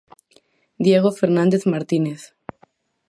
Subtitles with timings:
[0.85, 2.21] Diego Fernández Martínez.